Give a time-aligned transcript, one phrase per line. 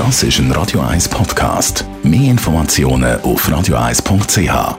[0.00, 1.84] Das ist ein Radio 1 Podcast.
[2.02, 4.78] Mehr Informationen auf radio1.ch.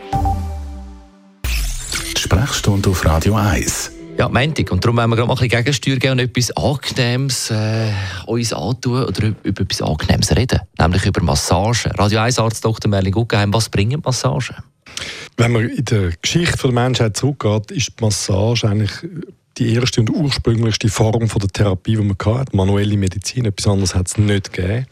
[2.17, 3.91] Sprechstunde auf Radio 1.
[4.17, 4.71] Ja, Montag.
[4.71, 7.91] Und darum wollen wir gerade mal ein bisschen Gegensteuer geben und etwas Angenehmes äh,
[8.25, 10.59] uns antun oder über etwas Angenehmes reden.
[10.79, 11.91] Nämlich über Massagen.
[11.99, 12.89] Radio 1 Arzt Dr.
[12.89, 14.55] Merlin Guggenheim, was bringen Massagen?
[15.37, 18.93] Wenn man in der Geschichte der Menschheit zurückgeht, ist die Massage eigentlich
[19.57, 22.55] die erste und ursprünglichste Form von der Therapie, die man hatte.
[22.55, 24.85] Manuelle Medizin, etwas anderes hat es nicht gegeben.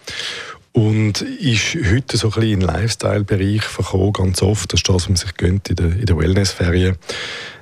[0.71, 4.71] Und ist heute so ein bisschen den Lifestyle-Bereich verkommen, ganz oft.
[4.71, 6.95] Das ist das, was man sich gönnt in der, in der Wellness-Ferien.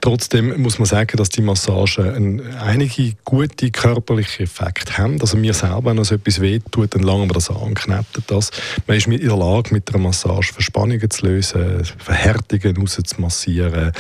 [0.08, 5.20] Trotzdem muss man sagen, dass die Massagen einige gute körperliche Effekte haben.
[5.20, 8.52] Also mir selber, wenn uns etwas wehtut, dann langen wir das an, kneten das.
[8.88, 13.92] Man ist in der Lage, mit einer Massage Verspannungen zu lösen, Verhärtungen rauszumassieren.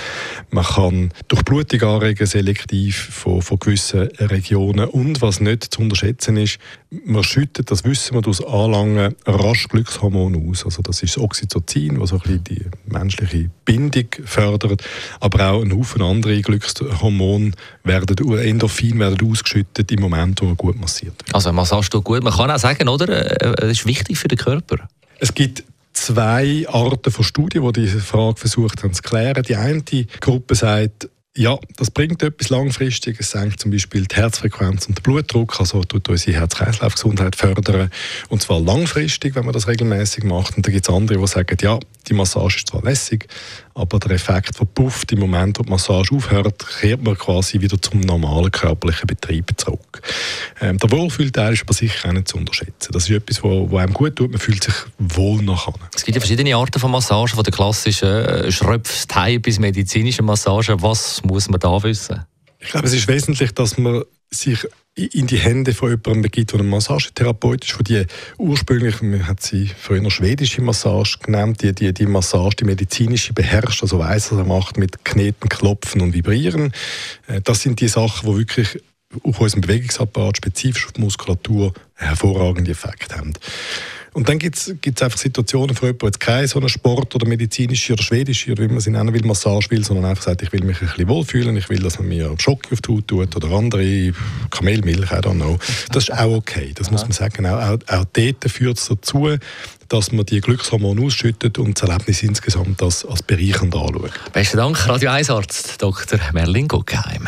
[0.50, 4.88] Man kann durch Blutung anregen, selektiv von, von gewissen Regionen.
[4.88, 6.58] Und was nicht zu unterschätzen ist,
[6.90, 10.64] man schüttet, das wissen wir durch Anlangen, rasch Glückshormon aus.
[10.64, 14.81] Also das ist das Oxytocin, was so ein bisschen die menschliche Bindung fördert,
[15.20, 17.52] aber auch ein Haufen andere Glückshormone
[17.84, 21.36] werden, Endorphin werden ausgeschüttet im Moment, wo man gut massiert wird.
[21.36, 22.23] Also Massage tut gut.
[22.23, 23.08] Man kann auch sagen, oder?
[23.09, 24.88] Äh, es ist wichtig für den Körper.
[25.20, 29.44] Es gibt zwei Arten von Studien, die diese Frage versucht haben zu klären.
[29.44, 29.84] Die eine
[30.20, 33.18] Gruppe sagt, ja, das bringt etwas langfristig.
[33.20, 37.92] Es senkt zum Beispiel die Herzfrequenz und den Blutdruck, also tut unsere Herz-Kreislauf-Gesundheit fördern.
[38.30, 40.58] Und zwar langfristig, wenn man das regelmäßig macht.
[40.58, 43.28] Und da gibt es andere, die sagen, ja, die Massage ist zwar lässig,
[43.76, 48.00] aber der Effekt verpufft im Moment, wo die Massage aufhört, kehrt man quasi wieder zum
[48.00, 50.02] normalen körperlichen Betrieb zurück.
[50.59, 52.91] Ähm, der Wohlfühlteil ist aber sicher auch nicht zu unterschätzen.
[52.91, 55.73] Das ist etwas, wo, wo einem gut tut, man fühlt sich wohl nachher.
[55.95, 60.81] Es gibt ja verschiedene Arten von Massagen, von der klassischen äh, Schröpfstei bis medizinische Massage.
[60.81, 62.25] Was muss man da wissen?
[62.59, 66.59] Ich glaube, es ist wesentlich, dass man sich in die Hände von jemandem begibt, der
[66.59, 68.05] ein Massagetherapeut ist, von die
[68.39, 73.33] ursprünglich, man hat sie früher noch schwedische Massage genannt, die, die, die Massage, die medizinische
[73.33, 76.73] beherrscht, also weiss, was er macht mit Kneten, Klopfen und Vibrieren.
[77.28, 78.81] Äh, das sind die Sachen, die wirklich
[79.23, 83.33] auf unserem Bewegungsapparat, spezifisch auf die Muskulatur, hervorragende Effekte haben.
[84.17, 87.94] Und dann gibt es einfach Situationen, wo jemand jetzt keine so eine Sport- oder medizinische
[87.94, 90.63] oder schwedische oder wie man sie nennen will, Massage will, sondern einfach sagt, ich will
[90.63, 93.55] mich ein bisschen wohlfühlen, ich will, dass man mir Schock auf die Haut tut oder
[93.55, 94.13] andere
[94.50, 95.59] Kamelmilch, I don't know.
[95.91, 97.45] Das ist auch okay, das muss man sagen.
[97.45, 99.38] Auch, auch, auch dort führt es dazu,
[99.88, 104.13] dass man die Glückshormone ausschüttet und das Erlebnis insgesamt als, als bereichernd anschaut.
[104.34, 106.19] Besten Dank, Radio 1 Arzt Dr.
[106.34, 107.28] Merlin Guggenheim.